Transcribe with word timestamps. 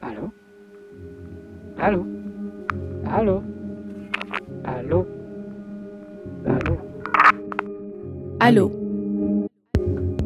Allô? 0.00 0.30
Allô? 1.78 2.06
Allô? 3.06 3.42
Allô? 4.64 5.06
Allô? 6.46 6.76
Allô? 8.40 8.70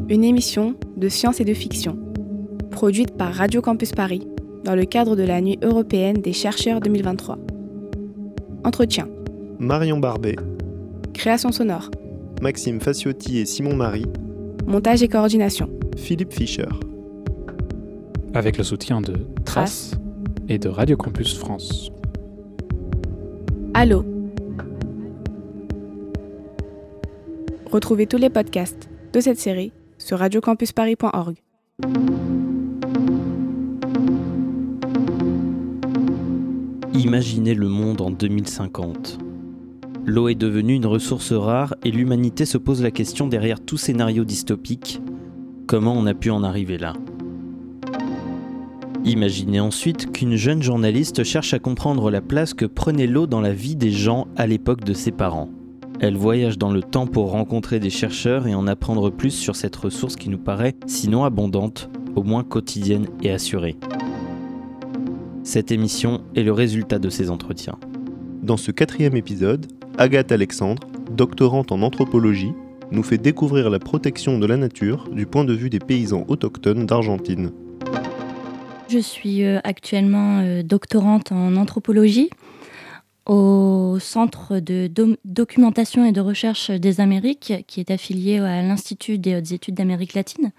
Une 0.08 0.24
émission 0.24 0.74
de 0.96 1.08
science 1.08 1.40
et 1.40 1.44
de 1.44 1.54
fiction, 1.54 1.96
produite 2.70 3.16
par 3.16 3.32
Radio 3.32 3.62
Campus 3.62 3.92
Paris 3.92 4.26
dans 4.64 4.74
le 4.74 4.84
cadre 4.84 5.16
de 5.16 5.22
la 5.22 5.40
Nuit 5.40 5.58
européenne 5.62 6.16
des 6.20 6.32
chercheurs 6.32 6.80
2023. 6.80 7.38
Entretien. 8.64 9.08
Marion 9.58 9.98
Barbet, 9.98 10.36
Création 11.14 11.50
sonore. 11.52 11.90
Maxime 12.40 12.80
Faciotti 12.80 13.38
et 13.38 13.46
Simon 13.46 13.74
Marie, 13.74 14.06
Montage 14.66 15.02
et 15.02 15.08
coordination. 15.08 15.68
Philippe 15.96 16.32
Fischer. 16.32 16.68
Avec 18.34 18.58
le 18.58 18.64
soutien 18.64 19.00
de 19.00 19.26
Trace 19.44 19.92
et 20.48 20.58
de 20.58 20.68
Radio 20.68 20.96
Campus 20.96 21.36
France. 21.38 21.90
Allô 23.74 24.04
Retrouvez 27.70 28.06
tous 28.06 28.18
les 28.18 28.30
podcasts 28.30 28.88
de 29.12 29.20
cette 29.20 29.38
série 29.38 29.72
sur 29.98 30.18
radiocampusparis.org. 30.18 31.36
Imaginez 36.94 37.54
le 37.54 37.68
monde 37.68 38.00
en 38.00 38.10
2050. 38.10 39.18
L'eau 40.04 40.28
est 40.28 40.34
devenue 40.34 40.74
une 40.74 40.86
ressource 40.86 41.32
rare 41.32 41.74
et 41.84 41.90
l'humanité 41.90 42.44
se 42.44 42.58
pose 42.58 42.82
la 42.82 42.90
question 42.90 43.26
derrière 43.26 43.60
tout 43.60 43.76
scénario 43.76 44.24
dystopique, 44.24 45.00
comment 45.66 45.94
on 45.94 46.06
a 46.06 46.14
pu 46.14 46.30
en 46.30 46.42
arriver 46.42 46.76
là? 46.76 46.94
Imaginez 49.04 49.58
ensuite 49.58 50.12
qu'une 50.12 50.36
jeune 50.36 50.62
journaliste 50.62 51.24
cherche 51.24 51.54
à 51.54 51.58
comprendre 51.58 52.08
la 52.08 52.20
place 52.20 52.54
que 52.54 52.64
prenait 52.64 53.08
l'eau 53.08 53.26
dans 53.26 53.40
la 53.40 53.52
vie 53.52 53.74
des 53.74 53.90
gens 53.90 54.28
à 54.36 54.46
l'époque 54.46 54.84
de 54.84 54.92
ses 54.92 55.10
parents. 55.10 55.50
Elle 55.98 56.16
voyage 56.16 56.56
dans 56.56 56.72
le 56.72 56.82
temps 56.82 57.08
pour 57.08 57.32
rencontrer 57.32 57.80
des 57.80 57.90
chercheurs 57.90 58.46
et 58.46 58.54
en 58.54 58.68
apprendre 58.68 59.10
plus 59.10 59.32
sur 59.32 59.56
cette 59.56 59.74
ressource 59.74 60.14
qui 60.14 60.28
nous 60.28 60.38
paraît, 60.38 60.76
sinon 60.86 61.24
abondante, 61.24 61.90
au 62.14 62.22
moins 62.22 62.44
quotidienne 62.44 63.06
et 63.22 63.32
assurée. 63.32 63.76
Cette 65.42 65.72
émission 65.72 66.20
est 66.36 66.44
le 66.44 66.52
résultat 66.52 67.00
de 67.00 67.10
ces 67.10 67.28
entretiens. 67.28 67.78
Dans 68.42 68.56
ce 68.56 68.70
quatrième 68.70 69.16
épisode, 69.16 69.66
Agathe 69.98 70.30
Alexandre, 70.30 70.86
doctorante 71.10 71.72
en 71.72 71.82
anthropologie, 71.82 72.52
nous 72.92 73.02
fait 73.02 73.18
découvrir 73.18 73.68
la 73.68 73.80
protection 73.80 74.38
de 74.38 74.46
la 74.46 74.56
nature 74.56 75.08
du 75.10 75.26
point 75.26 75.44
de 75.44 75.54
vue 75.54 75.70
des 75.70 75.80
paysans 75.80 76.24
autochtones 76.28 76.86
d'Argentine. 76.86 77.50
Je 78.92 78.98
suis 78.98 79.42
euh, 79.42 79.58
actuellement 79.64 80.40
euh, 80.40 80.62
doctorante 80.62 81.32
en 81.32 81.56
anthropologie 81.56 82.28
au 83.24 83.96
Centre 84.00 84.58
de 84.58 84.86
Do- 84.86 85.16
documentation 85.24 86.04
et 86.04 86.12
de 86.12 86.20
recherche 86.20 86.70
des 86.70 87.00
Amériques, 87.00 87.54
qui 87.66 87.80
est 87.80 87.90
affilié 87.90 88.40
à 88.40 88.60
l'Institut 88.60 89.16
des 89.16 89.34
hautes 89.36 89.50
études 89.52 89.76
d'Amérique 89.76 90.12
latine, 90.12 90.50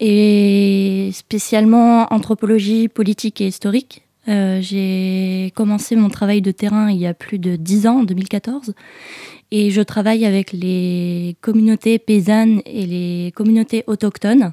et 0.00 1.08
spécialement 1.14 2.12
anthropologie 2.12 2.88
politique 2.88 3.40
et 3.40 3.46
historique. 3.46 4.02
Euh, 4.28 4.60
J'ai 4.60 5.50
commencé 5.54 5.96
mon 5.96 6.10
travail 6.10 6.42
de 6.42 6.50
terrain 6.50 6.90
il 6.90 6.98
y 6.98 7.06
a 7.06 7.14
plus 7.14 7.38
de 7.38 7.56
10 7.56 7.86
ans, 7.86 8.00
en 8.00 8.04
2014, 8.04 8.74
et 9.52 9.70
je 9.70 9.80
travaille 9.80 10.24
avec 10.24 10.52
les 10.52 11.36
communautés 11.40 11.98
paysannes 11.98 12.62
et 12.66 12.86
les 12.86 13.32
communautés 13.34 13.84
autochtones 13.86 14.52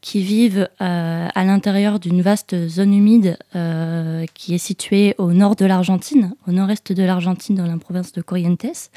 qui 0.00 0.22
vivent 0.22 0.68
euh, 0.80 1.28
à 1.34 1.44
l'intérieur 1.44 2.00
d'une 2.00 2.22
vaste 2.22 2.68
zone 2.68 2.94
humide 2.94 3.36
euh, 3.54 4.24
qui 4.32 4.54
est 4.54 4.58
située 4.58 5.14
au 5.18 5.32
nord 5.32 5.56
de 5.56 5.66
l'Argentine, 5.66 6.34
au 6.48 6.52
nord-est 6.52 6.92
de 6.92 7.02
l'Argentine, 7.02 7.56
dans 7.56 7.66
la 7.66 7.76
province 7.76 8.12
de 8.12 8.22
Corrientes. 8.22 8.90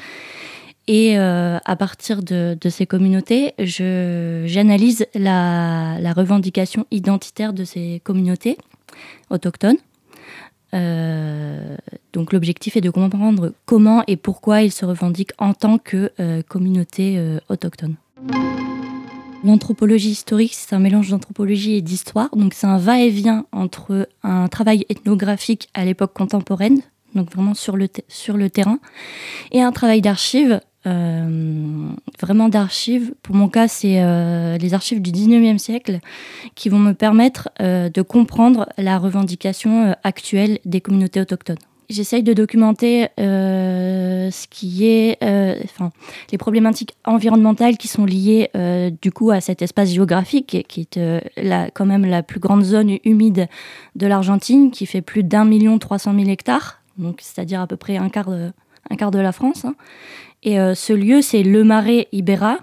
Et 0.86 1.18
euh, 1.18 1.58
à 1.64 1.76
partir 1.76 2.22
de, 2.22 2.56
ces 2.68 2.86
communautés, 2.86 3.54
j'analyse 3.58 5.06
la 5.14 6.12
revendication 6.14 6.86
identitaire 6.90 7.52
de 7.52 7.64
ces 7.64 8.00
communautés 8.04 8.56
autochtones. 9.30 9.78
Euh, 10.74 11.76
donc 12.12 12.32
l'objectif 12.32 12.76
est 12.76 12.80
de 12.80 12.90
comprendre 12.90 13.52
comment 13.64 14.02
et 14.06 14.16
pourquoi 14.16 14.62
ils 14.62 14.72
se 14.72 14.84
revendiquent 14.84 15.32
en 15.38 15.54
tant 15.54 15.78
que 15.78 16.10
euh, 16.20 16.42
communauté 16.42 17.16
euh, 17.16 17.38
autochtone. 17.48 17.96
L'anthropologie 19.44 20.10
historique, 20.10 20.54
c'est 20.54 20.74
un 20.74 20.78
mélange 20.78 21.10
d'anthropologie 21.10 21.74
et 21.74 21.82
d'histoire. 21.82 22.34
Donc, 22.34 22.54
c'est 22.54 22.66
un 22.66 22.78
va-et-vient 22.78 23.44
entre 23.52 24.08
un 24.22 24.48
travail 24.48 24.86
ethnographique 24.88 25.68
à 25.74 25.84
l'époque 25.84 26.14
contemporaine, 26.14 26.80
donc 27.14 27.30
vraiment 27.30 27.52
sur 27.52 27.76
le, 27.76 27.88
sur 28.08 28.38
le 28.38 28.48
terrain, 28.48 28.78
et 29.52 29.60
un 29.60 29.70
travail 29.70 30.00
d'archives, 30.00 30.62
euh, 30.86 31.88
vraiment 32.20 32.48
d'archives. 32.48 33.14
Pour 33.22 33.34
mon 33.34 33.48
cas, 33.48 33.68
c'est 33.68 34.02
euh, 34.02 34.58
les 34.58 34.74
archives 34.74 35.00
du 35.00 35.12
19e 35.12 35.58
siècle 35.58 36.00
qui 36.54 36.68
vont 36.68 36.78
me 36.78 36.92
permettre 36.92 37.48
euh, 37.60 37.88
de 37.88 38.02
comprendre 38.02 38.68
la 38.76 38.98
revendication 38.98 39.94
actuelle 40.04 40.58
des 40.64 40.80
communautés 40.80 41.20
autochtones. 41.20 41.58
J'essaye 41.90 42.22
de 42.22 42.32
documenter 42.32 43.08
ce 43.18 44.46
qui 44.48 44.86
est, 44.86 45.18
enfin, 45.64 45.90
les 46.32 46.38
problématiques 46.38 46.94
environnementales 47.04 47.76
qui 47.76 47.88
sont 47.88 48.06
liées 48.06 48.50
du 49.02 49.12
coup 49.12 49.30
à 49.30 49.42
cet 49.42 49.60
espace 49.60 49.90
géographique 49.90 50.64
qui 50.66 50.80
est 50.80 50.98
quand 51.74 51.84
même 51.84 52.06
la 52.06 52.22
plus 52.22 52.40
grande 52.40 52.64
zone 52.64 52.96
humide 53.04 53.48
de 53.96 54.06
l'Argentine 54.06 54.70
qui 54.70 54.86
fait 54.86 55.02
plus 55.02 55.24
d'un 55.24 55.44
million 55.44 55.78
trois 55.78 55.98
cent 55.98 56.14
mille 56.14 56.30
hectares, 56.30 56.80
donc 56.96 57.18
c'est-à-dire 57.20 57.60
à 57.60 57.66
peu 57.66 57.76
près 57.76 57.98
un 57.98 58.08
quart 58.08 58.30
de, 58.30 58.50
un 58.90 58.96
quart 58.96 59.10
de 59.10 59.18
la 59.18 59.32
France. 59.32 59.64
hein. 59.64 59.74
Et 60.42 60.60
euh, 60.60 60.74
ce 60.74 60.92
lieu, 60.92 61.22
c'est 61.22 61.42
le 61.42 61.64
Marais 61.64 62.08
Ibera. 62.12 62.58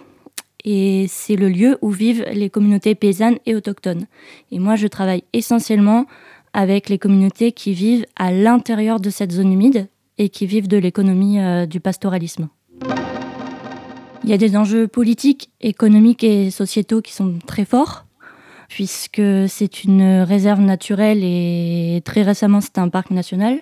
Et 0.64 1.08
c'est 1.10 1.36
le 1.36 1.50
lieu 1.50 1.80
où 1.82 1.90
vivent 1.90 2.24
les 2.32 2.52
communautés 2.52 2.94
paysannes 2.94 3.38
et 3.48 3.56
autochtones. 3.56 4.06
Et 4.52 4.60
moi, 4.60 4.76
je 4.76 4.86
travaille 4.86 5.24
essentiellement 5.34 6.06
avec 6.54 6.88
les 6.88 7.00
communautés 7.00 7.52
qui 7.52 7.74
vivent 7.74 8.06
à 8.16 8.32
l'intérieur 8.32 9.00
de 9.00 9.10
cette 9.10 9.32
zone 9.32 9.52
humide 9.52 9.88
et 10.20 10.30
qui 10.30 10.46
vivent 10.46 10.68
de 10.68 10.78
l'économie 10.78 11.40
euh, 11.40 11.66
du 11.66 11.80
pastoralisme. 11.80 12.50
Il 14.24 14.30
y 14.30 14.34
a 14.34 14.38
des 14.38 14.56
enjeux 14.56 14.88
politiques, 14.88 15.50
économiques 15.62 16.24
et 16.24 16.52
sociétaux 16.52 17.02
qui 17.02 17.12
sont 17.12 17.40
très 17.48 17.66
forts, 17.66 18.06
puisque 18.68 19.22
c'est 19.48 19.84
une 19.84 20.22
réserve 20.22 20.62
naturelle 20.62 21.24
et 21.24 22.02
très 22.06 22.22
récemment 22.22 22.62
c'est 22.62 22.78
un 22.78 22.90
parc 22.90 23.10
national. 23.10 23.60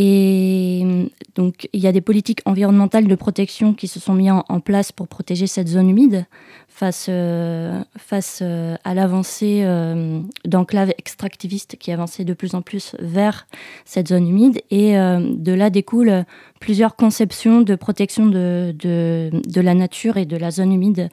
Et 0.00 1.10
donc 1.34 1.68
il 1.72 1.80
y 1.80 1.88
a 1.88 1.92
des 1.92 2.00
politiques 2.00 2.40
environnementales 2.44 3.08
de 3.08 3.14
protection 3.16 3.74
qui 3.74 3.88
se 3.88 3.98
sont 3.98 4.14
mises 4.14 4.30
en, 4.30 4.60
place 4.60 4.92
pour 4.92 5.08
protéger 5.08 5.48
cette 5.48 5.66
zone 5.66 5.90
humide 5.90 6.24
face, 6.68 7.06
euh, 7.08 7.82
euh, 8.12 8.76
à 8.84 8.94
l'avancée 8.94 9.62
euh, 9.64 10.20
d'enclaves 10.44 10.92
extractivistes 10.98 11.74
qui 11.80 11.90
avançaient 11.90 12.24
de 12.24 12.32
plus 12.32 12.54
en 12.54 12.62
plus 12.62 12.94
vers 13.00 13.48
cette 13.84 14.06
zone 14.06 14.28
humide. 14.28 14.62
Et 14.70 14.96
euh, 14.96 15.18
de 15.34 15.52
là 15.52 15.68
découlent 15.68 16.24
plusieurs 16.60 16.94
conceptions 16.94 17.62
de 17.62 17.74
protection 17.74 18.26
de, 18.26 18.72
de, 18.78 19.60
la 19.60 19.74
nature 19.74 20.16
et 20.16 20.26
de 20.26 20.36
la 20.36 20.52
zone 20.52 20.72
humide 20.72 21.08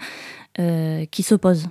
euh, 0.59 1.05
qui 1.09 1.23
s'opposent. 1.23 1.69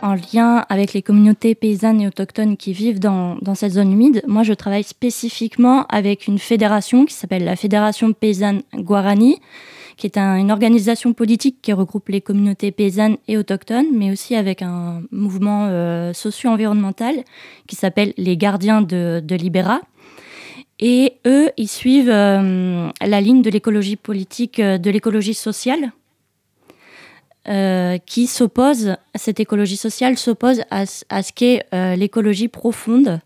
En 0.00 0.14
lien 0.14 0.64
avec 0.68 0.92
les 0.92 1.02
communautés 1.02 1.54
paysannes 1.56 2.00
et 2.00 2.06
autochtones 2.06 2.56
qui 2.56 2.72
vivent 2.72 3.00
dans, 3.00 3.36
cette 3.56 3.72
zone 3.72 3.92
humide, 3.92 4.22
moi 4.28 4.44
je 4.44 4.52
travaille 4.52 4.84
spécifiquement 4.84 5.86
avec 5.88 6.28
une 6.28 6.38
fédération 6.38 7.04
qui 7.04 7.14
s'appelle 7.14 7.44
la 7.44 7.56
Fédération 7.56 8.12
paysanne 8.12 8.62
Guarani, 8.74 9.40
qui 9.96 10.06
est 10.06 10.16
un- 10.16 10.36
une 10.36 10.52
organisation 10.52 11.12
politique 11.14 11.56
qui 11.60 11.72
regroupe 11.72 12.08
les 12.10 12.20
communautés 12.20 12.70
paysannes 12.70 13.16
et 13.26 13.36
autochtones, 13.36 13.86
mais 13.92 14.12
aussi 14.12 14.36
avec 14.36 14.62
un 14.62 15.02
mouvement 15.10 15.66
euh, 15.66 16.12
socio-environnemental 16.12 17.16
qui 17.66 17.74
s'appelle 17.74 18.14
les 18.16 18.36
Gardiens 18.36 18.82
de, 18.82 19.20
de 19.22 19.34
Libera. 19.34 19.80
Et 20.78 21.14
eux, 21.26 21.50
ils 21.56 21.66
suivent 21.68 22.08
euh, 22.10 22.88
la 23.04 23.20
ligne 23.20 23.42
de 23.42 23.50
l'écologie 23.50 23.96
politique, 23.96 24.60
euh, 24.60 24.78
de 24.78 24.90
l'écologie 24.90 25.34
sociale, 25.34 25.90
euh, 27.48 27.96
qui 28.04 28.26
s'oppose, 28.26 28.96
cette 29.14 29.40
écologie 29.40 29.78
sociale 29.78 30.18
s'oppose 30.18 30.60
à, 30.70 30.84
à 31.08 31.22
ce 31.22 31.32
qu'est 31.32 31.64
euh, 31.72 31.96
l'écologie 31.96 32.48
profonde 32.48 33.20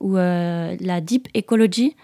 ou 0.00 0.16
euh, 0.16 0.76
la 0.80 1.00
deep 1.00 1.28
ecology, 1.36 1.94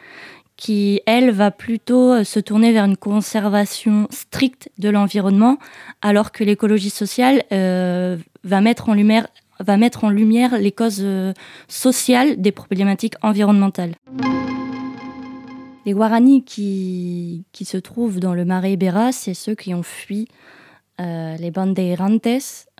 qui, 0.57 1.01
elle, 1.05 1.33
va 1.33 1.51
plutôt 1.51 2.23
se 2.23 2.39
tourner 2.39 2.73
vers 2.73 2.85
une 2.85 2.97
conservation 2.97 4.07
stricte 4.11 4.71
de 4.79 4.89
l'environnement, 4.89 5.59
alors 6.01 6.31
que 6.31 6.45
l'écologie 6.45 6.91
sociale 6.91 7.43
va, 7.51 8.61
mettre 8.61 8.89
en 8.89 8.95
lumière, 8.95 9.27
va 9.59 9.77
mettre 9.77 10.05
en 10.05 10.11
lumière 10.11 10.57
les 10.59 10.71
causes 10.71 11.05
sociales 11.67 12.41
des 12.41 12.53
problématiques 12.53 13.15
environnementales. 13.21 13.97
Les 15.87 15.93
Guarani 15.93 16.45
qui, 16.45 17.45
qui 17.51 17.65
se 17.65 17.77
trouvent 17.77 18.21
dans 18.21 18.35
le 18.35 18.45
marais 18.45 18.75
Ibera, 18.75 19.11
c'est 19.11 19.35
ceux 19.35 19.57
qui 19.57 19.75
ont 19.75 19.83
fui 19.83 20.29
les 20.99 21.51
bandeirantes 21.51 22.29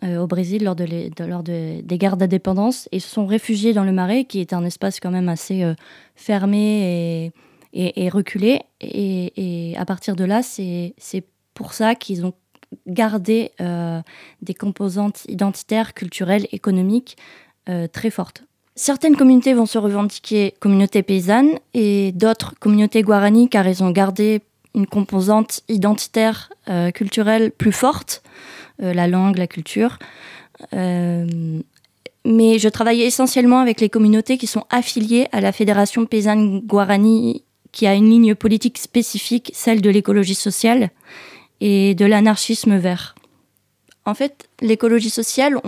au 0.03 0.27
Brésil 0.27 0.63
lors, 0.63 0.75
de 0.75 1.23
lors 1.25 1.43
des 1.43 1.83
guerres 1.83 2.17
d'indépendance 2.17 2.87
et 2.91 2.99
se 2.99 3.09
sont 3.09 3.25
réfugiés 3.25 3.73
dans 3.73 3.83
le 3.83 3.91
Marais, 3.91 4.25
qui 4.25 4.39
est 4.39 4.53
un 4.53 4.63
espace 4.63 4.99
quand 4.99 5.11
même 5.11 5.29
assez 5.29 5.63
fermé 6.15 7.33
et, 7.73 8.09
reculé. 8.09 8.61
Et, 8.81 9.75
à 9.77 9.85
partir 9.85 10.15
de 10.15 10.23
là, 10.23 10.41
c'est 10.43 10.93
pour 11.53 11.73
ça 11.73 11.95
qu'ils 11.95 12.25
ont 12.25 12.33
gardé 12.87 13.51
des 14.41 14.53
composantes 14.53 15.23
identitaires, 15.27 15.93
culturelles, 15.93 16.47
économiques 16.51 17.17
très 17.91 18.09
fortes. 18.09 18.43
Certaines 18.77 19.15
communautés 19.15 19.53
vont 19.53 19.65
se 19.65 19.77
revendiquer 19.77 20.53
communautés 20.59 21.01
paysannes 21.01 21.59
et 21.73 22.11
d'autres 22.11 22.55
communautés 22.59 23.03
guarani 23.03 23.47
car 23.47 23.65
elles 23.65 23.83
ont 23.83 23.91
gardé 23.91 24.41
une 24.75 24.85
composante 24.85 25.61
identitaire 25.69 26.51
euh, 26.69 26.91
culturelle 26.91 27.51
plus 27.51 27.71
forte, 27.71 28.21
euh, 28.83 28.93
la 28.93 29.07
langue, 29.07 29.37
la 29.37 29.47
culture. 29.47 29.97
Euh, 30.73 31.59
mais 32.25 32.59
je 32.59 32.69
travaille 32.69 33.01
essentiellement 33.01 33.59
avec 33.59 33.81
les 33.81 33.89
communautés 33.89 34.37
qui 34.37 34.47
sont 34.47 34.65
affiliées 34.69 35.27
à 35.31 35.41
la 35.41 35.51
Fédération 35.51 36.05
paysanne 36.05 36.59
guarani 36.59 37.43
qui 37.71 37.87
a 37.87 37.93
une 37.93 38.09
ligne 38.09 38.35
politique 38.35 38.77
spécifique, 38.77 39.51
celle 39.53 39.81
de 39.81 39.89
l'écologie 39.89 40.35
sociale 40.35 40.91
et 41.61 41.93
de 41.93 42.05
l'anarchisme 42.05 42.77
vert. 42.77 43.15
En 44.07 44.13
fait, 44.13 44.47
l'écologie 44.61 45.09
sociale 45.09 45.59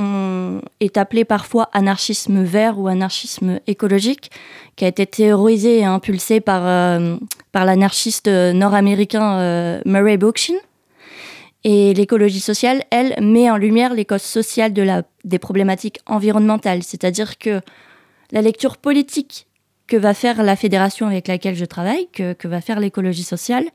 est 0.79 0.97
appelée 0.97 1.25
parfois 1.25 1.69
anarchisme 1.73 2.43
vert 2.43 2.79
ou 2.79 2.87
anarchisme 2.87 3.59
écologique, 3.65 4.29
qui 4.75 4.85
a 4.85 4.87
été 4.87 5.07
théorisé 5.07 5.79
et 5.79 5.85
impulsé 5.85 6.39
par, 6.39 6.61
euh, 6.67 7.17
par 7.51 7.65
l'anarchiste 7.65 8.27
nord-américain 8.27 9.39
euh, 9.39 9.81
Murray 9.85 10.17
Bookchin. 10.17 10.53
Et 11.63 11.95
l'écologie 11.95 12.39
sociale, 12.39 12.83
elle, 12.91 13.15
met 13.21 13.49
en 13.49 13.57
lumière 13.57 13.95
les 13.95 14.05
causes 14.05 14.21
sociales 14.21 14.71
des 15.23 15.39
problématiques 15.39 15.99
environnementales, 16.05 16.83
c'est-à-dire 16.83 17.39
que 17.39 17.59
la 18.31 18.43
lecture 18.43 18.77
politique 18.77 19.47
que 19.87 19.97
va 19.97 20.13
faire 20.13 20.43
la 20.43 20.55
fédération 20.55 21.07
avec 21.07 21.27
laquelle 21.27 21.55
je 21.55 21.65
travaille, 21.65 22.07
que, 22.11 22.47
va 22.47 22.61
faire 22.61 22.79
l'écologie 22.79 23.23
sociale, 23.23 23.65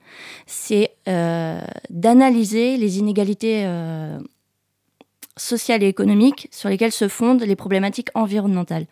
c'est 0.47 0.93
euh, 1.09 1.61
d'analyser 1.91 2.77
les 2.77 2.99
inégalités 2.99 3.65
sociales 5.37 5.83
et 5.83 5.89
économiques 5.89 6.49
sur 6.51 6.69
lesquelles 6.69 6.93
se 6.93 7.09
fondent 7.09 7.43
les 7.43 7.57
problématiques 7.57 8.09
environnementales. 8.15 8.87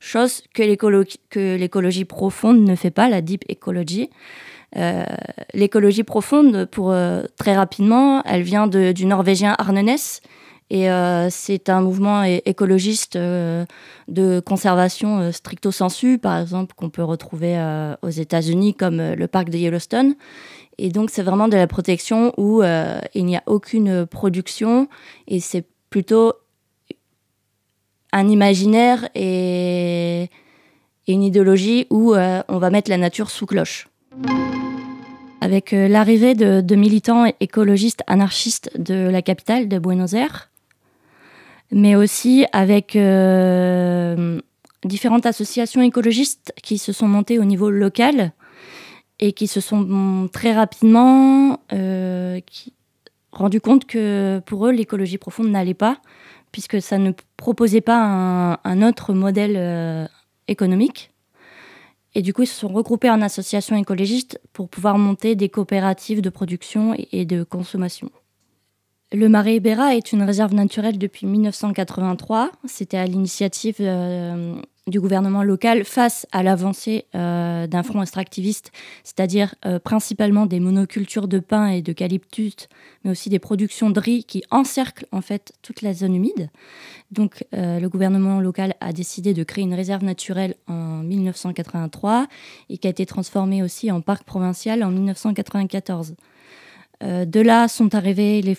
Chose 0.00 0.42
que 0.54 0.62
l'écologie 0.62 2.04
profonde 2.04 2.60
ne 2.60 2.74
fait 2.74 2.90
pas, 2.90 3.08
la 3.08 3.20
deep 3.20 3.44
ecology. 3.50 4.10
Euh, 4.76 5.04
l'écologie 5.54 6.04
profonde, 6.04 6.66
pour 6.66 6.90
euh, 6.90 7.22
très 7.38 7.56
rapidement, 7.56 8.22
elle 8.24 8.42
vient 8.42 8.66
du 8.66 9.06
norvégien 9.06 9.54
Arne 9.58 9.78
et 10.68 10.90
euh, 10.90 11.28
c'est 11.30 11.68
un 11.68 11.80
mouvement 11.80 12.24
écologiste 12.24 13.16
de 13.16 14.40
conservation 14.40 15.30
stricto 15.30 15.70
sensu, 15.70 16.18
par 16.18 16.40
exemple, 16.40 16.74
qu'on 16.74 16.90
peut 16.90 17.04
retrouver 17.04 17.56
aux 18.02 18.10
États-Unis 18.10 18.74
comme 18.74 19.00
le 19.00 19.28
parc 19.28 19.48
de 19.48 19.58
Yellowstone. 19.58 20.16
Et 20.78 20.90
donc, 20.90 21.10
c'est 21.10 21.22
vraiment 21.22 21.48
de 21.48 21.56
la 21.56 21.68
protection 21.68 22.34
où 22.36 22.62
il 22.64 23.24
n'y 23.24 23.36
a 23.36 23.44
aucune 23.46 24.06
production 24.06 24.88
et 25.28 25.38
c'est 25.38 25.64
plutôt 25.90 26.34
un 28.12 28.28
imaginaire 28.28 29.08
et, 29.14 30.28
une 31.08 31.22
idéologie 31.22 31.86
où 31.90 32.14
euh, 32.14 32.42
on 32.48 32.58
va 32.58 32.70
mettre 32.70 32.90
la 32.90 32.96
nature 32.96 33.30
sous 33.30 33.46
cloche. 33.46 33.88
Avec 35.40 35.72
euh, 35.72 35.86
l'arrivée 35.86 36.34
de, 36.34 36.74
militants 36.74 37.26
écologistes 37.38 38.02
anarchistes 38.08 38.70
de 38.76 39.08
la 39.08 39.22
capitale, 39.22 39.68
de 39.68 39.78
Buenos 39.78 40.14
Aires, 40.14 40.50
mais 41.70 41.94
aussi 41.94 42.46
avec 42.52 42.96
euh, 42.96 44.40
différentes 44.84 45.26
associations 45.26 45.82
écologistes 45.82 46.52
qui 46.60 46.78
se 46.78 46.92
sont 46.92 47.06
montées 47.06 47.38
au 47.38 47.44
niveau 47.44 47.70
local 47.70 48.32
et 49.20 49.32
qui 49.32 49.46
se 49.46 49.60
sont 49.60 50.28
très 50.32 50.52
rapidement 50.54 51.60
rendu 53.38 53.60
compte 53.60 53.86
que 53.86 54.40
pour 54.46 54.66
eux, 54.66 54.72
l'écologie 54.72 55.18
profonde 55.18 55.48
n'allait 55.48 55.74
pas, 55.74 55.98
puisque 56.52 56.80
ça 56.80 56.98
ne 56.98 57.12
proposait 57.36 57.80
pas 57.80 58.58
un, 58.64 58.82
autre 58.82 59.12
modèle 59.12 59.56
euh, 59.56 60.06
économique. 60.48 61.10
Et 62.14 62.22
du 62.22 62.32
coup, 62.32 62.42
ils 62.42 62.46
se 62.46 62.58
sont 62.58 62.68
regroupés 62.68 63.10
en 63.10 63.20
associations 63.20 63.76
écologistes 63.76 64.40
pour 64.54 64.70
pouvoir 64.70 64.96
monter 64.96 65.34
des 65.34 65.50
coopératives 65.50 66.22
de 66.22 66.30
production 66.30 66.96
et, 67.12 67.26
de 67.26 67.44
consommation. 67.44 68.10
Le 69.12 69.28
Marais 69.28 69.56
Ibera 69.56 69.94
est 69.94 70.12
une 70.12 70.22
réserve 70.22 70.54
naturelle 70.54 70.98
depuis 70.98 71.26
1983. 71.26 72.50
C'était 72.64 72.96
à 72.96 73.04
l'initiative 73.04 73.76
euh, 73.80 74.56
du 74.88 75.00
gouvernement 75.00 75.42
local 75.42 75.84
face 75.84 76.28
à 76.30 76.44
l'avancée 76.44 77.06
euh, 77.16 77.66
d'un 77.66 77.82
front 77.82 78.02
extractiviste, 78.02 78.70
c'est-à-dire 79.02 79.56
euh, 79.64 79.80
principalement 79.80 80.46
des 80.46 80.60
monocultures 80.60 81.26
de 81.26 81.40
pin 81.40 81.66
et 81.66 81.82
d'eucalyptus, 81.82 82.68
mais 83.02 83.10
aussi 83.10 83.28
des 83.28 83.40
productions 83.40 83.90
de 83.90 83.98
riz 83.98 84.22
qui 84.22 84.44
encerclent 84.52 85.06
en 85.10 85.22
fait 85.22 85.52
toute 85.62 85.82
la 85.82 85.92
zone 85.92 86.14
humide. 86.14 86.50
Donc 87.10 87.44
euh, 87.52 87.80
le 87.80 87.88
gouvernement 87.88 88.38
local 88.38 88.74
a 88.80 88.92
décidé 88.92 89.34
de 89.34 89.42
créer 89.42 89.64
une 89.64 89.74
réserve 89.74 90.04
naturelle 90.04 90.54
en 90.68 91.02
1983 91.02 92.28
et 92.70 92.78
qui 92.78 92.86
a 92.86 92.90
été 92.90 93.06
transformée 93.06 93.64
aussi 93.64 93.90
en 93.90 94.00
parc 94.00 94.22
provincial 94.22 94.84
en 94.84 94.90
1994. 94.92 96.14
de 97.02 97.40
là 97.40 97.66
sont 97.66 97.92
arrivés 97.96 98.40
les 98.40 98.56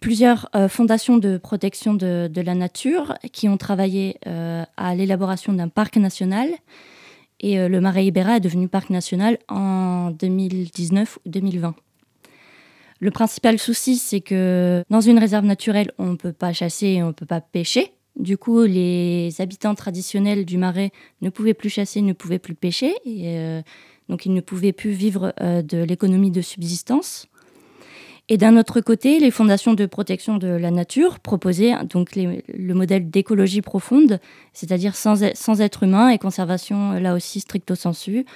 plusieurs 0.00 0.48
euh, 0.54 0.68
fondations 0.68 1.18
de 1.18 1.38
protection 1.38 1.94
de, 1.94 2.30
la 2.34 2.54
nature 2.54 3.14
qui 3.32 3.48
ont 3.48 3.56
travaillé 3.56 4.16
euh, 4.26 4.64
à 4.76 4.94
l'élaboration 4.94 5.52
d'un 5.52 5.68
parc 5.68 5.96
national. 5.96 6.48
Et 7.40 7.58
euh, 7.58 7.68
le 7.68 7.80
Marais 7.80 8.06
Ibera 8.06 8.36
est 8.36 8.40
devenu 8.40 8.68
parc 8.68 8.90
national 8.90 9.38
en 9.48 10.10
2019 10.10 11.18
ou 11.24 11.28
2020. 11.28 11.74
Le 13.00 13.10
principal 13.12 13.58
souci, 13.58 13.96
c'est 13.96 14.20
que 14.20 14.82
dans 14.90 15.00
une 15.00 15.18
réserve 15.18 15.44
naturelle, 15.44 15.92
on 15.98 16.06
ne 16.06 16.16
peut 16.16 16.32
pas 16.32 16.52
chasser 16.52 16.86
et 16.86 17.02
on 17.02 17.08
ne 17.08 17.12
peut 17.12 17.26
pas 17.26 17.40
pêcher. 17.40 17.92
Du 18.16 18.36
coup, 18.36 18.62
les 18.62 19.32
habitants 19.40 19.76
traditionnels 19.76 20.44
du 20.44 20.58
Marais 20.58 20.90
ne 21.20 21.30
pouvaient 21.30 21.54
plus 21.54 21.70
chasser, 21.70 22.02
ne 22.02 22.12
pouvaient 22.12 22.40
plus 22.40 22.56
pêcher. 22.56 22.92
Donc, 24.08 24.26
ils 24.26 24.34
ne 24.34 24.40
pouvaient 24.40 24.72
plus 24.72 24.90
vivre 24.90 25.32
de 25.40 25.84
l'économie 25.84 26.32
de 26.32 26.40
subsistance. 26.40 27.28
Et 28.30 28.36
d'un 28.36 28.58
autre 28.58 28.80
côté, 28.82 29.18
les 29.20 29.30
fondations 29.30 29.72
de 29.72 29.86
protection 29.86 30.36
de 30.36 30.48
la 30.48 30.70
nature 30.70 31.18
proposaient 31.18 31.72
donc 31.84 32.14
le 32.14 32.74
modèle 32.74 33.08
d'écologie 33.08 33.62
profonde, 33.62 34.20
c'est-à-dire 34.52 34.94
sans, 34.96 35.22
être 35.60 35.82
humain 35.82 36.10
et 36.10 36.18
conservation 36.18 36.92
là 36.92 37.14
aussi 37.14 37.40
stricto 37.40 37.74
sensu. 37.74 38.26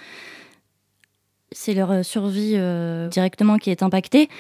C'est 1.51 1.75
leur 1.75 2.03
survie 2.03 2.55
euh, 2.55 3.09
directement 3.09 3.59
qui 3.59 3.69
est 3.69 3.83
impactée, 3.83 4.31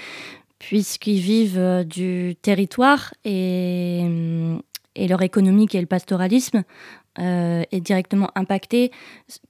puisqu'ils 0.58 1.20
vivent 1.20 1.58
euh, 1.58 1.84
du 1.84 2.34
territoire 2.40 3.12
et, 3.26 4.06
et 4.96 5.08
leur 5.08 5.20
économie 5.20 5.66
qui 5.66 5.76
est 5.76 5.82
le 5.82 5.86
pastoralisme 5.86 6.62
euh, 7.18 7.64
est 7.70 7.80
directement 7.80 8.30
impacté, 8.36 8.90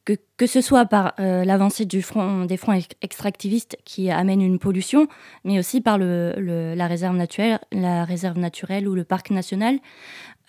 que, 0.05 0.15
que 0.37 0.47
ce 0.49 0.61
soit 0.61 0.85
par 0.85 1.15
euh, 1.21 1.45
l'avancée 1.45 1.87
front, 2.03 2.45
des 2.45 2.57
fronts 2.57 2.77
extractivistes 3.03 3.77
qui 3.85 4.11
amènent 4.11 4.43
une 4.43 4.59
pollution, 4.59 5.07
mais 5.45 5.61
aussi 5.61 5.81
par 5.81 5.97
le, 5.97 6.35
la, 6.75 6.87
réserve 6.89 7.15
naturelle, 7.15 7.61
la 7.71 8.05
réserve 8.05 8.37
naturelle 8.37 8.89
ou 8.89 8.97
le 8.97 9.05
parc 9.05 9.31
national, 9.31 9.79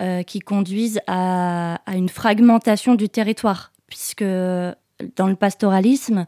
euh, 0.02 0.24
qui 0.24 0.40
conduisent 0.40 1.00
à, 1.06 1.76
à, 1.86 1.94
une 1.94 2.08
fragmentation 2.08 2.96
du 2.96 3.08
territoire, 3.08 3.70
puisque 3.86 4.24
dans 4.24 5.28
le 5.28 5.36
pastoralisme, 5.36 6.26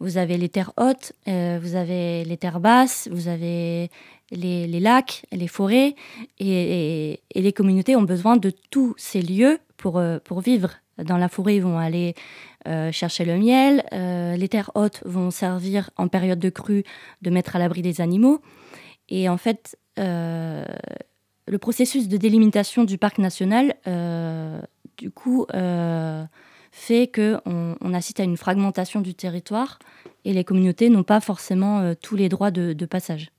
vous 0.00 0.16
avez 0.16 0.38
les 0.38 0.48
terres 0.48 0.72
hautes, 0.78 1.12
vous 1.26 1.74
avez 1.74 2.24
les 2.24 2.36
terres 2.38 2.60
basses, 2.60 3.06
vous 3.12 3.28
avez 3.28 3.90
les, 4.30 4.66
les 4.66 4.80
lacs, 4.80 5.24
les 5.30 5.48
forêts, 5.48 5.94
et, 6.38 7.20
et, 7.34 7.42
les 7.42 7.52
communautés 7.52 7.96
ont 7.96 8.02
besoin 8.02 8.36
de 8.36 8.50
tous 8.70 8.94
ces 8.96 9.20
lieux 9.20 9.58
pour, 9.82 9.98
euh, 9.98 10.18
pour 10.22 10.40
vivre. 10.40 10.70
Dans 10.96 11.18
la 11.18 11.28
forêt, 11.28 11.56
ils 11.56 11.62
vont 11.62 11.76
aller 11.76 12.14
euh, 12.68 12.92
chercher 12.92 13.24
le 13.24 13.36
miel. 13.36 13.84
Euh, 13.92 14.36
les 14.36 14.48
terres 14.48 14.70
hautes 14.76 15.02
vont 15.04 15.32
servir 15.32 15.90
en 15.96 16.06
période 16.06 16.38
de 16.38 16.50
crue 16.50 16.84
de 17.22 17.30
mettre 17.30 17.56
à 17.56 17.58
l'abri 17.58 17.82
des 17.82 18.00
animaux. 18.00 18.40
Et 19.08 19.28
en 19.28 19.36
fait, 19.36 19.76
le 19.96 20.64
processus 21.60 22.08
de 22.08 22.16
délimitation 22.16 22.84
du 22.84 22.96
parc 22.96 23.18
national, 23.18 23.74
du 24.96 25.10
coup, 25.10 25.44
fait 26.70 27.10
qu'on 27.14 27.76
on 27.78 27.94
assiste 27.94 28.20
à 28.20 28.22
une 28.22 28.38
fragmentation 28.38 29.00
du 29.00 29.14
territoire 29.14 29.78
et 30.24 30.32
les 30.32 30.44
communautés 30.44 30.88
n'ont 30.88 31.02
pas 31.02 31.20
forcément 31.20 31.94
tous 32.00 32.16
les 32.16 32.30
droits 32.30 32.50
de 32.50 32.86
passage. 32.86 33.31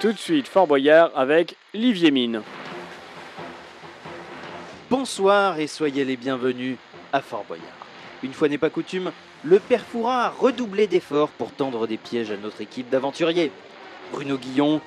Tout 0.00 0.12
de 0.12 0.18
suite, 0.18 0.48
Fort 0.48 0.66
Boyard 0.66 1.10
avec 1.14 1.56
Livier 1.74 2.10
Mine. 2.10 2.42
Bonsoir 4.90 5.58
et 5.60 5.66
soyez 5.66 6.04
les 6.04 6.16
bienvenus 6.16 6.76
à 7.12 7.20
Fort 7.20 7.44
Boyard. 7.46 7.66
Une 8.22 8.32
fois 8.32 8.48
n'est 8.48 8.58
pas 8.58 8.70
coutume, 8.70 9.12
le 9.44 9.58
père 9.58 9.84
Fourin 9.84 10.18
a 10.18 10.28
redoublé 10.28 10.86
d'efforts 10.86 11.28
pour 11.30 11.52
tendre 11.52 11.86
des 11.86 11.98
pièges 11.98 12.30
à 12.30 12.36
notre 12.36 12.60
équipe 12.60 12.90
d'aventuriers. 12.90 13.52
Bruno 14.12 14.36
Guillon, 14.36 14.80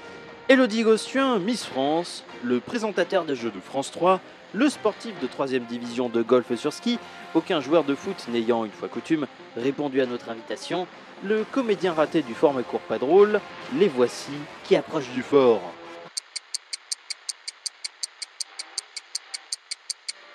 Elodie 0.50 0.84
Gossuin, 0.84 1.40
Miss 1.40 1.66
France, 1.66 2.24
le 2.44 2.60
présentateur 2.60 3.26
de 3.26 3.36
jeux 3.36 3.52
de 3.52 3.60
France 3.60 3.92
3, 3.92 4.20
le 4.54 4.70
sportif 4.70 5.14
de 5.22 5.28
3ème 5.28 5.66
division 5.66 6.10
de 6.10 6.22
golf 6.22 6.54
sur 6.56 6.74
ski, 6.74 7.00
aucun 7.34 7.62
joueur 7.62 7.84
de 7.84 7.96
foot 7.96 8.28
n'ayant, 8.30 8.66
une 8.66 8.72
fois 8.72 8.88
coutume, 8.88 9.28
répondu 9.56 10.02
à 10.02 10.06
notre 10.06 10.30
invitation, 10.30 10.88
le 11.24 11.44
comédien 11.46 11.94
raté 11.94 12.22
du 12.22 12.34
forme 12.34 12.64
court 12.64 12.82
pas 12.82 12.98
drôle, 12.98 13.40
les 13.74 13.88
voici 13.88 14.34
qui 14.64 14.76
approchent 14.76 15.10
du 15.10 15.24
fort. 15.24 15.62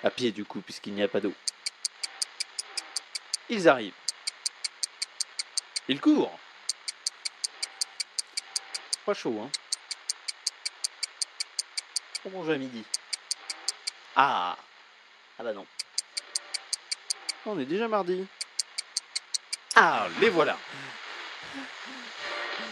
À 0.03 0.09
pied 0.09 0.31
du 0.31 0.45
coup, 0.45 0.61
puisqu'il 0.61 0.93
n'y 0.93 1.03
a 1.03 1.07
pas 1.07 1.19
d'eau. 1.19 1.33
Ils 3.49 3.67
arrivent. 3.67 3.93
Ils 5.87 5.99
courent. 5.99 6.37
Pas 9.05 9.13
chaud, 9.13 9.39
hein. 9.43 9.49
On 12.25 12.29
mange 12.29 12.49
à 12.49 12.57
midi. 12.57 12.83
Ah 14.15 14.57
Ah 15.39 15.43
bah 15.43 15.53
non. 15.53 15.65
On 17.45 17.59
est 17.59 17.65
déjà 17.65 17.87
mardi. 17.87 18.27
Ah, 19.75 20.07
les 20.19 20.29
voilà 20.29 20.57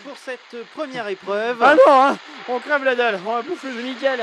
Pour 0.06 0.18
cette 0.18 0.64
première 0.76 1.08
épreuve... 1.08 1.58
Ah 1.62 1.76
non, 1.76 1.94
hein 1.94 2.18
On 2.50 2.60
crève 2.60 2.84
la 2.84 2.96
dalle, 2.96 3.20
on 3.26 3.32
va 3.34 3.42
bouffer 3.42 3.72
le 3.72 3.82
nickel. 3.82 4.20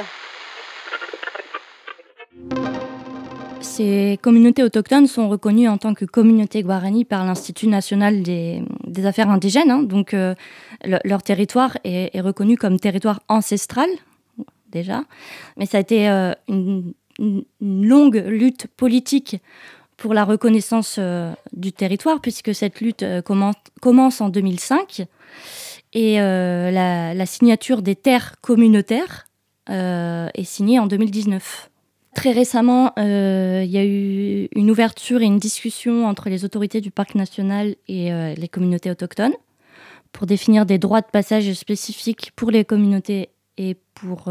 Ces 3.61 4.19
communautés 4.23 4.63
autochtones 4.63 5.07
sont 5.07 5.29
reconnues 5.29 5.69
en 5.69 5.77
tant 5.79 5.93
que 5.95 6.05
communautés 6.05 6.63
guarani 6.63 7.05
par 7.05 7.25
l'Institut 7.25 7.67
national 7.67 8.23
des, 8.23 8.63
des 8.87 9.07
affaires 9.07 9.29
indigènes. 9.31 9.71
hein. 9.71 9.83
donc, 9.83 10.15
euh, 10.15 10.35
le- 10.85 10.99
leur 11.05 11.23
territoire 11.23 11.77
est, 11.85 12.15
est 12.15 12.21
reconnu 12.21 12.57
comme 12.57 12.79
territoire 12.79 13.21
ancestral, 13.29 13.89
déjà. 14.71 15.03
Mais 15.57 15.67
ça 15.67 15.79
a 15.79 15.81
été 15.81 16.09
euh, 16.09 16.33
une 16.49 16.93
longue 17.61 18.23
lutte 18.27 18.67
politique 18.77 19.37
pour 19.97 20.15
la 20.15 20.25
reconnaissance 20.25 20.97
euh, 20.99 21.33
du 21.53 21.73
territoire, 21.73 22.21
puisque 22.21 22.55
cette 22.55 22.81
lutte 22.81 23.03
euh, 23.03 23.23
commence, 23.23 24.21
en 24.21 24.29
2005. 24.29 25.07
Et 25.95 26.21
euh, 26.21 26.71
la, 26.71 27.27
signature 27.27 27.83
des 27.83 27.97
terres 27.97 28.41
communautaires 28.41 29.27
est 29.69 30.45
signée 30.45 30.79
en 30.79 30.87
2019. 30.87 31.71
Très 32.15 32.31
récemment, 32.31 32.93
il 32.97 33.69
y 33.69 33.79
a 33.79 33.85
eu 33.85 34.49
une 34.55 34.71
ouverture 34.71 35.23
et 35.23 35.25
une 35.25 35.41
discussion 35.41 36.07
entre 36.07 36.29
les 36.29 36.45
autorités 36.45 36.81
du 36.81 36.93
parc 36.93 37.17
national 37.17 37.75
et 37.89 38.11
les 38.37 38.49
communautés 38.49 38.93
autochtones 38.93 39.35
pour 40.13 40.27
définir 40.27 40.67
des 40.67 40.79
droits 40.79 41.01
de 41.01 41.11
passage 41.11 41.53
spécifiques 41.55 42.31
pour 42.37 42.53
les 42.53 42.65
communautés 42.65 43.31
et 43.59 43.77
pour, 43.95 44.31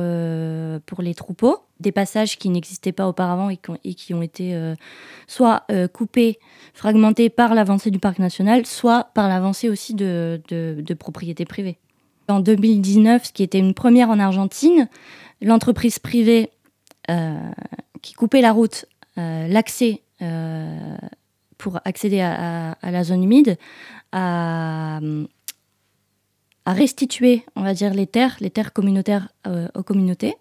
pour 0.85 1.01
les 1.01 1.15
troupeaux. 1.15 1.64
Des 1.79 1.91
passages 1.91 2.37
qui 2.37 2.49
n'existaient 2.49 2.93
pas 2.93 3.07
auparavant 3.07 3.49
et 3.49 3.57
qui 3.57 4.13
ont, 4.13 4.21
été 4.21 4.55
euh, 4.55 4.75
soit 5.27 5.63
euh, 5.71 5.87
coupés, 5.89 6.39
fragmentés 6.73 7.29
par 7.29 7.53
l'avancée 7.53 7.91
du 7.91 7.99
parc 7.99 8.17
national, 8.19 8.65
soit 8.65 9.09
par 9.13 9.27
l'avancée 9.27 9.67
aussi 9.69 9.93
de, 9.93 10.41
de, 10.47 10.77
de 10.79 10.93
propriétés 10.93 11.43
privées. 11.45 11.77
En 12.29 12.39
2019, 12.39 13.25
ce 13.25 13.31
qui 13.33 13.43
était 13.43 13.59
une 13.59 13.73
première 13.73 14.09
en 14.09 14.19
Argentine, 14.19 14.87
l'entreprise 15.41 15.99
privée 15.99 16.49
euh, 17.09 17.37
qui 18.01 18.13
coupait 18.13 18.41
la 18.41 18.51
route, 18.53 18.85
l'accès 19.17 20.01
pour 21.57 21.79
accéder 21.85 22.21
à, 22.21 22.71
à- 22.71 22.77
à 22.81 22.91
la 22.91 23.03
zone 23.03 23.23
humide, 23.23 23.57
a, 24.11 24.99
a 26.65 26.73
restitué, 26.73 27.45
on 27.55 27.63
va 27.63 27.73
dire, 27.73 27.93
les 27.93 28.07
terres, 28.07 28.37
les 28.39 28.49
terres 28.49 28.73
communautaires 28.73 29.27
aux 29.75 29.83
communautés. 29.83 30.35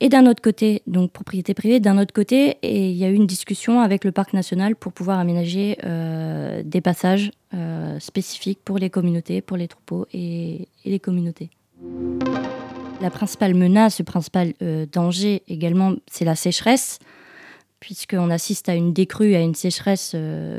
Et 0.00 0.08
d'un 0.08 0.26
autre 0.26 0.40
côté, 0.40 0.82
donc 0.86 1.10
propriété 1.10 1.54
privée, 1.54 1.80
d'un 1.80 1.98
autre 1.98 2.14
côté, 2.14 2.56
et 2.62 2.88
il 2.90 2.96
y 2.96 3.04
a 3.04 3.08
eu 3.08 3.14
une 3.14 3.26
discussion 3.26 3.80
avec 3.80 4.04
le 4.04 4.12
parc 4.12 4.32
national 4.32 4.76
pour 4.76 4.92
pouvoir 4.92 5.18
aménager 5.18 5.76
euh, 5.84 6.62
des 6.64 6.80
passages 6.80 7.32
euh, 7.52 7.98
spécifiques 7.98 8.60
pour 8.64 8.78
les 8.78 8.90
communautés, 8.90 9.40
pour 9.40 9.56
les 9.56 9.66
troupeaux 9.66 10.06
et- 10.12 10.68
les 10.84 11.00
communautés. 11.00 11.50
La 13.00 13.10
principale 13.10 13.54
menace, 13.54 13.98
le 13.98 14.04
principal 14.04 14.54
euh, 14.62 14.86
danger 14.90 15.42
également, 15.48 15.94
c'est 16.08 16.24
la 16.24 16.36
sécheresse, 16.36 17.00
puisqu'on 17.80 18.30
assiste 18.30 18.68
à 18.68 18.74
une 18.76 18.92
décrue, 18.92 19.34
à 19.34 19.40
une 19.40 19.54
sécheresse 19.54 20.14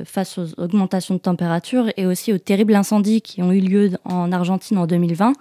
face 0.06 0.38
aux 0.38 0.48
augmentations 0.58 1.16
de 1.16 1.20
température 1.20 1.92
et 1.98 2.06
aussi 2.06 2.32
aux 2.32 2.38
terribles 2.38 2.76
incendies 2.76 3.22
qui 3.22 3.42
ont 3.44 3.52
eu 3.52 3.60
lieu 3.60 3.92
en 4.06 4.32
Argentine 4.32 4.78
en 4.78 4.88
2020, 4.88 5.34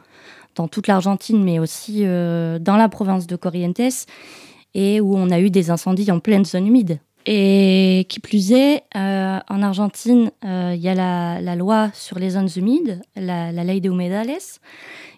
dans 0.58 0.68
toute 0.68 0.86
l'Argentine, 0.86 1.42
mais 1.42 1.58
aussi 1.58 2.02
euh, 2.02 2.58
dans 2.58 2.76
la 2.76 2.88
province 2.88 3.26
de 3.26 3.36
Corrientes, 3.36 4.06
et 4.74 5.00
où 5.00 5.16
on 5.16 5.30
a 5.30 5.40
eu 5.40 5.50
des 5.50 5.70
incendies 5.70 6.10
en 6.12 6.20
pleine 6.20 6.44
zone 6.44 6.66
humide. 6.66 7.00
Et 7.26 8.06
qui 8.08 8.20
plus 8.20 8.52
est, 8.52 8.84
euh, 8.96 9.38
en 9.48 9.62
Argentine, 9.62 10.30
euh, 10.44 10.72
il 10.74 10.80
y 10.80 10.88
a 10.88 10.94
la, 11.40 11.56
loi 11.56 11.90
sur 11.92 12.18
les 12.18 12.30
zones 12.30 12.48
humides, 12.56 13.00
la, 13.16 13.52
ley 13.52 13.80
de 13.80 13.90
humedales, 13.90 14.38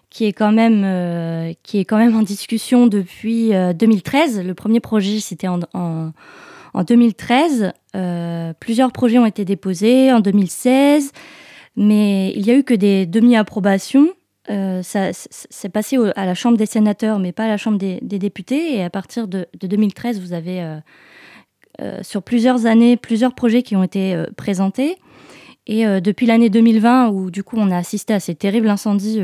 qui 0.09 0.25
est 0.25 0.33
quand 0.33 0.51
même 0.51 1.55
qui 1.63 1.79
est 1.79 1.85
quand 1.85 1.97
même 1.97 2.15
en 2.17 2.21
discussion 2.21 2.87
depuis 2.87 3.53
euh, 3.53 3.71
2013. 3.71 4.43
Le 4.43 4.53
premier 4.53 4.81
projet 4.81 5.19
c'était 5.21 5.47
en, 5.47 5.59
en, 5.73 6.11
en 6.73 6.83
2013. 6.83 7.71
Euh, 7.95 8.53
plusieurs 8.59 8.91
projets 8.91 9.19
ont 9.19 9.25
été 9.25 9.45
déposés 9.45 10.11
en 10.11 10.19
2016, 10.19 11.11
mais 11.75 12.31
il 12.35 12.45
y 12.45 12.51
a 12.51 12.55
eu 12.55 12.63
que 12.63 12.73
des 12.73 13.05
demi-approbations. 13.05 14.09
Euh, 14.49 14.81
ça 14.81 15.11
c'est 15.13 15.69
passé 15.69 15.97
à 16.15 16.25
la 16.25 16.33
Chambre 16.33 16.57
des 16.57 16.65
sénateurs, 16.65 17.19
mais 17.19 17.31
pas 17.31 17.45
à 17.45 17.47
la 17.47 17.57
Chambre 17.57 17.77
des, 17.77 17.99
députés. 18.01 18.75
Et 18.75 18.83
à 18.83 18.89
partir 18.89 19.27
de, 19.27 19.47
de 19.59 19.67
2013, 19.67 20.19
vous 20.19 20.33
avez 20.33 20.61
euh, 20.61 20.77
euh, 21.81 21.99
sur 22.01 22.23
plusieurs 22.23 22.65
années 22.65 22.97
plusieurs 22.97 23.35
projets 23.35 23.61
qui 23.61 23.75
ont 23.75 23.83
été 23.83 24.23
présentés. 24.37 24.97
Et 25.67 25.85
depuis 26.01 26.25
l'année 26.25 26.49
2020, 26.49 27.09
où 27.09 27.29
du 27.29 27.43
coup 27.43 27.55
on 27.55 27.69
a 27.69 27.77
assisté 27.77 28.15
à 28.15 28.19
ces 28.19 28.33
terribles 28.33 28.67
incendies 28.67 29.21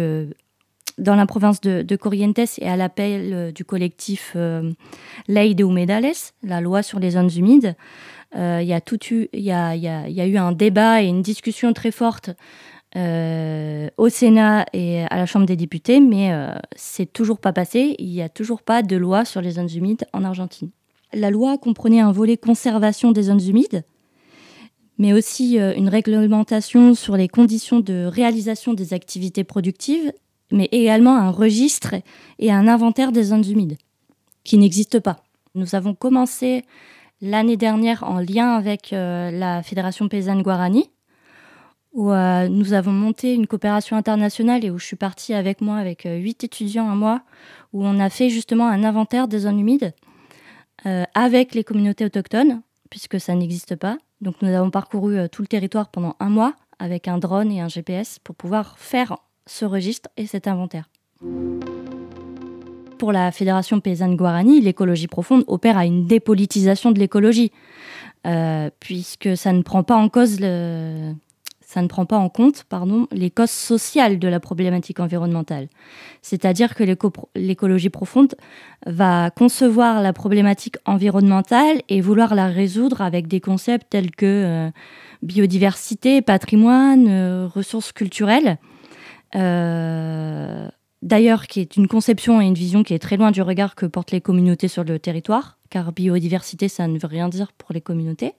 dans 1.00 1.16
la 1.16 1.26
province 1.26 1.60
de, 1.62 1.96
Corrientes 1.96 2.60
et 2.60 2.70
à 2.70 2.78
l'appel 2.78 3.52
du 3.54 3.66
collectif 3.66 4.38
Ley 5.28 5.56
de 5.56 5.64
Humedales, 5.64 6.14
la 6.44 6.62
loi 6.62 6.84
sur 6.84 7.00
les 7.00 7.12
zones 7.12 7.32
humides, 7.36 7.76
il 8.36 8.64
y 8.64 9.52
a 9.52 10.28
eu 10.28 10.38
un 10.38 10.52
débat 10.52 11.02
et 11.02 11.08
une 11.08 11.24
discussion 11.24 11.74
très 11.74 11.92
forte 11.92 12.30
euh, 12.98 13.90
au 13.98 14.10
Sénat 14.10 14.66
et 14.74 15.04
à 15.04 15.18
la 15.18 15.26
Chambre 15.26 15.46
des 15.46 15.56
députés, 15.56 16.00
mais 16.00 16.32
euh, 16.32 16.56
c'est 16.76 17.12
toujours 17.12 17.40
pas 17.40 17.54
passé. 17.54 17.96
Il 18.00 18.10
n'y 18.10 18.22
a 18.22 18.30
toujours 18.30 18.62
pas 18.64 18.82
de 18.82 18.96
loi 18.96 19.24
sur 19.24 19.42
les 19.42 19.52
zones 19.52 19.70
humides 19.74 20.06
en 20.14 20.24
Argentine. 20.24 20.72
La 21.14 21.30
loi 21.30 21.58
comprenait 21.58 22.00
un 22.00 22.12
volet 22.12 22.38
conservation 22.38 23.12
des 23.12 23.24
zones 23.24 23.42
humides, 23.42 23.84
mais 24.98 25.14
aussi 25.14 25.60
euh, 25.60 25.74
une 25.76 25.90
réglementation 25.90 26.96
sur 26.96 27.16
les 27.18 27.28
conditions 27.28 27.80
de 27.80 28.06
réalisation 28.06 28.74
des 28.74 28.94
activités 28.94 29.44
productives, 29.44 30.12
mais 30.52 30.68
également 30.72 31.16
un 31.16 31.30
registre 31.30 31.96
et 32.40 32.52
un 32.52 32.68
inventaire 32.68 33.12
des 33.12 33.24
zones 33.24 33.46
humides, 33.48 33.78
qui 34.44 34.58
n'existent 34.58 35.02
pas. 35.02 35.24
Nous 35.56 35.76
avons 35.76 35.94
commencé 35.94 36.64
l'année 37.22 37.58
dernière 37.58 38.04
en 38.04 38.20
lien 38.20 38.56
avec 38.56 38.94
euh, 38.94 39.32
la 39.32 39.64
Fédération 39.64 40.08
paysanne 40.08 40.42
Guarani, 40.42 40.90
où 41.94 42.12
euh, 42.12 42.48
nous 42.48 42.74
avons 42.74 42.92
monté 42.92 43.34
une 43.34 43.48
coopération 43.48 43.98
internationale 43.98 44.64
et 44.64 44.70
où 44.70 44.78
je 44.78 44.86
suis 44.86 44.96
partie 44.96 45.34
avec 45.34 45.62
moi, 45.62 45.78
avec 45.78 46.06
euh, 46.06 46.18
huit 46.18 46.44
étudiants 46.44 46.90
à 46.90 46.96
moi, 46.96 47.22
où 47.74 47.86
on 47.86 48.00
a 48.00 48.10
fait 48.10 48.30
justement 48.30 48.68
un 48.68 48.84
inventaire 48.84 49.28
des 49.28 49.40
zones 49.40 49.60
humides 49.60 49.94
euh, 50.86 51.04
avec 51.16 51.56
les 51.56 51.64
communautés 51.64 52.06
autochtones, 52.06 52.62
puisque 52.90 53.20
ça 53.20 53.34
n'existe 53.36 53.76
pas. 53.76 53.98
Donc 54.22 54.36
nous 54.42 54.50
avons 54.50 54.70
parcouru 54.70 55.30
tout 55.30 55.42
le 55.42 55.48
territoire 55.48 55.90
pendant 55.90 56.16
un 56.20 56.30
mois 56.30 56.54
avec 56.80 57.08
un 57.08 57.18
drone 57.18 57.52
et 57.52 57.62
un 57.62 57.68
GPS 57.68 58.20
pour 58.20 58.36
pouvoir 58.36 58.78
faire 58.78 59.18
ce 59.46 59.66
registre 59.66 60.10
et 60.18 60.28
cet 60.28 60.48
inventaire. 60.48 60.90
Pour 62.98 63.12
la 63.12 63.32
Fédération 63.32 63.80
paysanne 63.80 64.16
Guarani, 64.16 64.60
l'écologie 64.60 65.08
profonde 65.08 65.44
opère 65.48 65.78
à 65.78 65.86
une 65.86 66.08
dépolitisation 66.08 66.92
de 66.92 67.00
l'écologie, 67.00 67.52
puisque 68.80 69.38
ça 69.38 69.54
ne 69.54 69.62
prend 69.62 69.84
pas 69.84 69.96
en 69.96 70.10
cause 70.10 70.40
le, 70.40 71.14
ça 71.70 71.82
ne 71.82 71.88
prend 71.88 72.06
pas 72.06 72.18
en 72.18 72.30
compte 72.30 72.64
pardon, 72.64 73.08
les 73.12 73.30
causes 73.30 73.50
sociales 73.50 74.20
de 74.20 74.28
la 74.30 74.40
problématique 74.40 75.02
environnementale. 75.02 75.68
C'est-à-dire 76.22 76.76
que 76.76 76.84
l'éco- 76.86 77.12
l'écologie 77.36 77.90
profonde 77.90 78.36
va 78.86 79.32
concevoir 79.32 80.02
la 80.02 80.14
problématique 80.14 80.78
environnementale 80.86 81.82
et 81.90 82.00
vouloir 82.00 82.36
la 82.36 82.48
résoudre 82.48 83.02
avec 83.02 83.28
des 83.28 83.42
concepts 83.42 83.88
tels 83.90 84.12
que 84.12 84.26
euh, 84.26 84.70
biodiversité, 85.24 86.22
patrimoine, 86.22 87.08
euh, 87.10 87.48
ressources 87.54 87.92
culturelles. 87.92 88.58
Euh, 89.36 90.70
D'ailleurs, 91.04 91.46
qui 91.46 91.60
est 91.60 91.78
une 91.78 91.88
conception 91.88 92.42
et 92.42 92.46
une 92.46 92.56
vision 92.56 92.82
qui 92.82 92.96
est 92.96 93.00
très 93.00 93.18
loin 93.18 93.30
du 93.30 93.44
regard 93.44 93.76
que 93.76 93.86
portent 93.86 94.12
les 94.12 94.20
communautés 94.20 94.68
sur 94.68 94.84
le 94.84 94.98
territoire, 94.98 95.60
car 95.70 95.92
biodiversité, 95.92 96.70
ça 96.70 96.88
ne 96.88 96.98
veut 96.98 97.08
rien 97.08 97.30
dire 97.30 97.52
pour 97.54 97.72
les 97.72 97.82
communautés. 97.82 98.34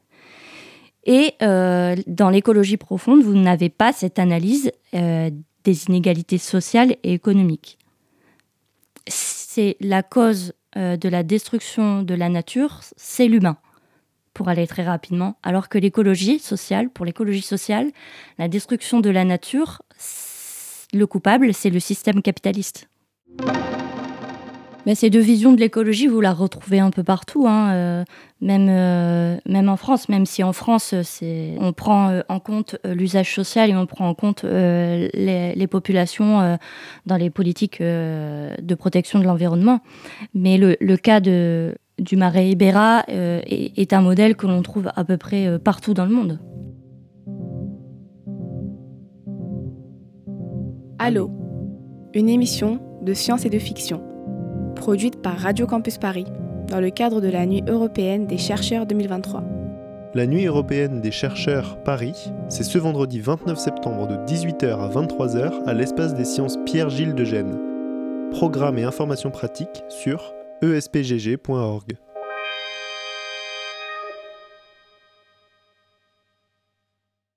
Et 1.05 1.35
euh, 1.43 1.97
dans 2.07 2.31
l'écologie 2.31 2.77
profonde, 2.77 3.23
vous 3.23 3.35
n'avez 3.35 3.69
pas 3.69 3.93
cette 3.93 4.19
analyse 4.19 4.73
euh, 4.95 5.31
des 5.65 5.85
inégalités 5.87 6.39
sociales 6.39 6.97
et 7.03 7.15
économiques. 7.15 7.79
C'est 9.07 9.77
la 9.81 10.03
cause 10.03 10.53
euh, 10.77 10.97
de 10.97 11.09
la 11.09 11.23
destruction 11.23 12.03
de 12.03 12.15
la 12.15 12.29
nature, 12.29 12.81
c'est 12.97 13.27
l'humain, 13.27 13.57
pour 14.35 14.49
aller 14.49 14.67
très 14.67 14.85
rapidement. 14.85 15.39
Alors 15.43 15.69
que 15.69 15.79
l'écologie 15.79 16.39
sociale, 16.39 16.91
pour 16.91 17.07
l'écologie 17.07 17.43
sociale, 17.43 17.91
la 18.39 18.49
destruction 18.49 19.01
de 19.01 19.11
la 19.11 19.25
nature, 19.25 19.83
le 20.93 21.07
coupable, 21.07 21.55
c'est 21.55 21.71
le 21.71 21.81
système 21.81 22.23
capitaliste. 22.23 22.89
Ces 24.95 25.11
deux 25.11 25.21
visions 25.21 25.53
de 25.53 25.61
l'écologie, 25.61 26.07
vous 26.07 26.21
la 26.21 26.33
retrouvez 26.33 26.79
un 26.79 26.91
peu 26.91 27.03
partout, 27.03 27.47
hein, 27.47 27.73
euh, 27.73 28.05
même, 28.41 28.69
euh, 28.71 29.37
même 29.47 29.69
en 29.69 29.77
France, 29.77 30.09
même 30.09 30.25
si 30.25 30.43
en 30.43 30.53
France, 30.53 30.95
on 31.61 31.73
prend 31.73 32.09
euh, 32.09 32.23
en 32.29 32.41
compte 32.41 32.77
l'usage 32.85 33.35
social 33.35 33.71
et 33.71 33.77
on 33.77 33.87
prend 33.87 34.09
en 34.09 34.15
compte 34.15 34.45
les, 34.45 35.67
populations 35.71 36.59
dans 37.05 37.17
les 37.17 37.29
politiques 37.29 37.83
de 37.83 38.75
protection 38.75 39.19
de 39.19 39.25
l'environnement. 39.25 39.81
Mais 40.35 40.57
le, 40.57 40.97
cas 40.97 41.21
du 41.21 42.17
marais 42.17 42.49
Ibera 42.51 43.05
est, 43.09 43.79
est 43.79 43.93
un 43.93 44.01
modèle 44.01 44.37
que 44.37 44.47
l'on 44.47 44.63
trouve 44.63 44.91
à 44.97 45.05
peu 45.05 45.19
près 45.19 45.59
partout 45.59 45.93
dans 45.93 46.07
le 46.07 46.13
monde. 46.13 46.39
Allô, 50.99 51.31
une 52.15 52.29
émission 52.29 52.81
de 53.03 53.15
science 53.15 53.45
et 53.45 53.51
de 53.51 53.59
fiction, 53.59 54.03
produite 54.79 55.21
par 55.21 55.37
Radio 55.37 55.67
Campus 55.67 55.99
Paris 55.99 56.27
dans 56.69 56.81
le 56.81 56.91
cadre 56.91 57.21
de 57.21 57.29
la 57.29 57.45
Nuit 57.45 57.65
européenne 57.69 58.27
des 58.27 58.39
chercheurs 58.39 58.87
2023. 58.87 59.43
La 60.15 60.27
Nuit 60.27 60.47
européenne 60.47 61.01
des 61.01 61.11
chercheurs 61.11 61.83
Paris, 61.83 62.33
c'est 62.49 62.63
ce 62.63 62.79
vendredi 62.79 63.21
29 63.21 63.59
septembre 63.59 64.07
de 64.07 64.15
18h 64.33 64.79
à 64.79 64.89
23h 64.89 65.65
à 65.67 65.75
l'espace 65.75 66.15
des 66.15 66.25
sciences 66.25 66.57
Pierre-Gilles 66.65 67.15
de 67.15 67.25
Gênes. 67.25 67.59
Programme 68.31 68.79
et 68.79 68.85
informations 68.85 69.31
pratiques 69.31 69.85
sur 69.89 70.33
espgg.org. 70.63 71.99